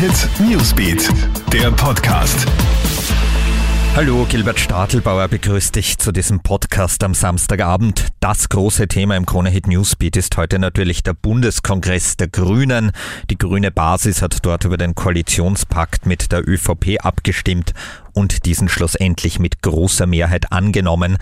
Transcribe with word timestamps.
Hit 0.00 0.30
Newsbeat, 0.40 1.10
der 1.52 1.70
Podcast. 1.72 2.46
Hallo, 3.94 4.24
Gilbert 4.26 4.58
Stadelbauer 4.58 5.28
begrüßt 5.28 5.76
dich 5.76 5.98
zu 5.98 6.10
diesem 6.10 6.40
Podcast 6.40 7.04
am 7.04 7.12
Samstagabend. 7.12 8.06
Das 8.18 8.48
große 8.48 8.88
Thema 8.88 9.14
im 9.18 9.26
Kronehit 9.26 9.66
Newsbeat 9.66 10.16
ist 10.16 10.38
heute 10.38 10.58
natürlich 10.58 11.02
der 11.02 11.12
Bundeskongress 11.12 12.16
der 12.16 12.28
Grünen. 12.28 12.92
Die 13.28 13.36
grüne 13.36 13.70
Basis 13.70 14.22
hat 14.22 14.38
dort 14.46 14.64
über 14.64 14.78
den 14.78 14.94
Koalitionspakt 14.94 16.06
mit 16.06 16.32
der 16.32 16.48
ÖVP 16.48 17.04
abgestimmt 17.04 17.74
und 18.14 18.46
diesen 18.46 18.70
schlussendlich 18.70 19.38
mit 19.38 19.60
großer 19.60 20.06
Mehrheit 20.06 20.50
angenommen. 20.50 21.18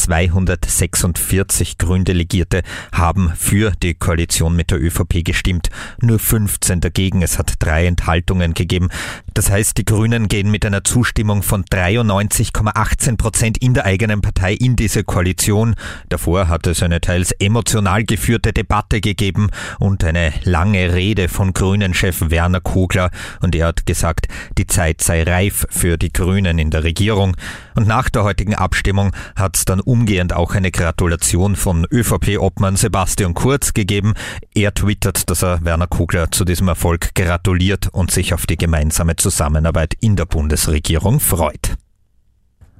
246 0.00 1.76
Gründelegierte 1.76 2.62
haben 2.90 3.32
für 3.36 3.72
die 3.82 3.92
Koalition 3.92 4.56
mit 4.56 4.70
der 4.70 4.82
ÖVP 4.82 5.22
gestimmt, 5.22 5.68
nur 6.00 6.18
15 6.18 6.80
dagegen. 6.80 7.20
Es 7.20 7.38
hat 7.38 7.54
drei 7.58 7.86
Enthaltungen 7.86 8.54
gegeben. 8.54 8.88
Das 9.34 9.48
heißt, 9.48 9.78
die 9.78 9.84
Grünen 9.84 10.28
gehen 10.28 10.50
mit 10.50 10.66
einer 10.66 10.82
Zustimmung 10.82 11.42
von 11.42 11.64
93,18 11.64 13.16
Prozent 13.16 13.58
in 13.58 13.74
der 13.74 13.84
eigenen 13.84 14.20
Partei 14.20 14.54
in 14.54 14.74
diese 14.76 15.04
Koalition. 15.04 15.76
Davor 16.08 16.48
hat 16.48 16.66
es 16.66 16.82
eine 16.82 17.00
teils 17.00 17.30
emotional 17.32 18.04
geführte 18.04 18.52
Debatte 18.52 19.00
gegeben 19.00 19.50
und 19.78 20.02
eine 20.02 20.32
lange 20.42 20.94
Rede 20.94 21.28
von 21.28 21.52
Grünen-Chef 21.52 22.30
Werner 22.30 22.60
Kogler. 22.60 23.10
Und 23.40 23.54
er 23.54 23.68
hat 23.68 23.86
gesagt, 23.86 24.26
die 24.58 24.66
Zeit 24.66 25.00
sei 25.00 25.22
reif 25.22 25.66
für 25.70 25.96
die 25.96 26.12
Grünen 26.12 26.58
in 26.58 26.70
der 26.70 26.82
Regierung. 26.82 27.36
Und 27.76 27.86
nach 27.86 28.10
der 28.10 28.24
heutigen 28.24 28.56
Abstimmung 28.56 29.12
hat 29.36 29.56
es 29.56 29.64
dann 29.64 29.80
umgehend 29.80 30.32
auch 30.32 30.54
eine 30.54 30.70
Gratulation 30.70 31.54
von 31.54 31.86
ÖVP-Obmann 31.90 32.76
Sebastian 32.76 33.34
Kurz 33.34 33.74
gegeben. 33.74 34.14
Er 34.54 34.74
twittert, 34.74 35.30
dass 35.30 35.42
er 35.42 35.64
Werner 35.64 35.86
Kugler 35.86 36.30
zu 36.30 36.44
diesem 36.44 36.68
Erfolg 36.68 37.14
gratuliert 37.14 37.88
und 37.88 38.10
sich 38.10 38.34
auf 38.34 38.46
die 38.46 38.56
gemeinsame 38.56 39.16
Zusammenarbeit 39.16 39.29
in 40.00 40.16
der 40.16 40.26
Bundesregierung 40.26 41.20
freut. 41.20 41.76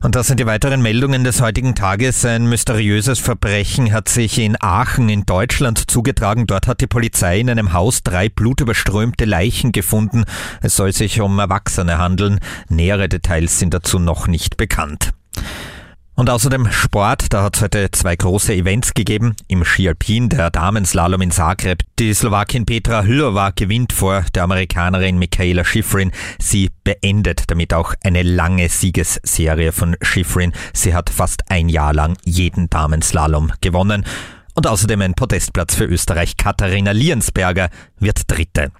Und 0.00 0.14
das 0.14 0.28
sind 0.28 0.38
die 0.38 0.46
weiteren 0.46 0.80
Meldungen 0.80 1.24
des 1.24 1.40
heutigen 1.40 1.74
Tages. 1.74 2.24
Ein 2.24 2.48
mysteriöses 2.48 3.18
Verbrechen 3.18 3.92
hat 3.92 4.08
sich 4.08 4.38
in 4.38 4.56
Aachen 4.60 5.08
in 5.08 5.26
Deutschland 5.26 5.90
zugetragen. 5.90 6.46
Dort 6.46 6.68
hat 6.68 6.80
die 6.80 6.86
Polizei 6.86 7.40
in 7.40 7.50
einem 7.50 7.72
Haus 7.72 8.04
drei 8.04 8.28
blutüberströmte 8.28 9.24
Leichen 9.24 9.72
gefunden. 9.72 10.24
Es 10.62 10.76
soll 10.76 10.92
sich 10.92 11.20
um 11.20 11.36
Erwachsene 11.40 11.98
handeln. 11.98 12.38
Nähere 12.68 13.08
Details 13.08 13.58
sind 13.58 13.74
dazu 13.74 13.98
noch 13.98 14.28
nicht 14.28 14.56
bekannt. 14.56 15.12
Und 16.18 16.30
außerdem 16.30 16.72
Sport, 16.72 17.32
da 17.32 17.44
hat 17.44 17.54
es 17.54 17.62
heute 17.62 17.92
zwei 17.92 18.16
große 18.16 18.52
Events 18.52 18.92
gegeben. 18.92 19.36
Im 19.46 19.64
Ski 19.64 19.86
Alpin, 19.86 20.28
der 20.28 20.50
Damenslalom 20.50 21.22
in 21.22 21.30
Zagreb. 21.30 21.84
Die 22.00 22.12
Slowakin 22.12 22.66
Petra 22.66 23.04
Hylova 23.04 23.50
gewinnt 23.50 23.92
vor 23.92 24.24
der 24.34 24.42
Amerikanerin 24.42 25.20
Michaela 25.20 25.64
Schifrin. 25.64 26.10
Sie 26.40 26.70
beendet 26.82 27.44
damit 27.46 27.72
auch 27.72 27.94
eine 28.02 28.24
lange 28.24 28.68
Siegesserie 28.68 29.70
von 29.70 29.94
Schifrin. 30.02 30.52
Sie 30.72 30.92
hat 30.92 31.08
fast 31.08 31.48
ein 31.52 31.68
Jahr 31.68 31.94
lang 31.94 32.16
jeden 32.24 32.68
Damenslalom 32.68 33.52
gewonnen. 33.60 34.04
Und 34.54 34.66
außerdem 34.66 35.00
ein 35.02 35.14
Podestplatz 35.14 35.76
für 35.76 35.84
Österreich. 35.84 36.36
Katharina 36.36 36.90
Liensberger 36.90 37.70
wird 38.00 38.22
Dritte. 38.26 38.72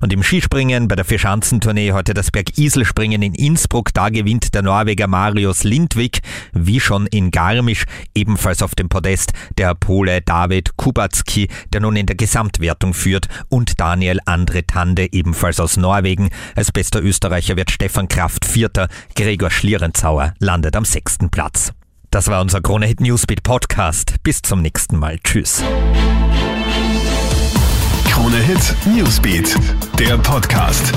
Und 0.00 0.12
im 0.12 0.22
Skispringen 0.22 0.88
bei 0.88 0.96
der 0.96 1.04
Vierschanzentournee 1.04 1.92
heute 1.92 2.14
das 2.14 2.30
Bergiselspringen 2.30 3.22
in 3.22 3.34
Innsbruck. 3.34 3.92
Da 3.94 4.08
gewinnt 4.08 4.54
der 4.54 4.62
Norweger 4.62 5.06
Marius 5.06 5.64
Lindvik, 5.64 6.20
wie 6.52 6.80
schon 6.80 7.06
in 7.06 7.30
Garmisch, 7.30 7.84
ebenfalls 8.14 8.62
auf 8.62 8.74
dem 8.74 8.88
Podest 8.88 9.32
der 9.56 9.74
Pole 9.74 10.20
David 10.22 10.76
Kubacki, 10.76 11.48
der 11.72 11.80
nun 11.80 11.96
in 11.96 12.06
der 12.06 12.16
Gesamtwertung 12.16 12.94
führt, 12.94 13.28
und 13.48 13.80
Daniel 13.80 14.20
Andre 14.24 14.66
Tande, 14.66 15.12
ebenfalls 15.12 15.60
aus 15.60 15.76
Norwegen. 15.76 16.30
Als 16.54 16.72
bester 16.72 17.02
Österreicher 17.02 17.56
wird 17.56 17.70
Stefan 17.70 18.08
Kraft 18.08 18.44
Vierter, 18.44 18.88
Gregor 19.14 19.50
Schlierenzauer 19.50 20.34
landet 20.38 20.76
am 20.76 20.84
sechsten 20.84 21.30
Platz. 21.30 21.72
Das 22.10 22.28
war 22.28 22.40
unser 22.40 22.62
Krone 22.62 22.86
Hit 22.86 23.00
Newsbeat 23.00 23.42
Podcast. 23.42 24.14
Bis 24.22 24.40
zum 24.40 24.62
nächsten 24.62 24.96
Mal. 24.96 25.18
Tschüss. 25.18 25.62
Krone 28.10 28.38
Hit 28.38 28.74
Newsbeat, 28.86 29.54
der 29.98 30.16
Podcast. 30.18 30.92